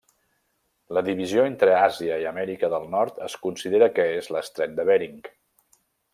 La 0.97 1.01
divisió 1.09 1.43
entre 1.49 1.75
Àsia 1.81 2.17
i 2.23 2.25
Amèrica 2.31 2.71
del 2.77 2.89
Nord 2.95 3.21
es 3.27 3.37
considera 3.45 3.91
que 3.99 4.07
és 4.23 4.31
l'Estret 4.37 4.75
de 4.81 4.89
Bering. 4.93 5.23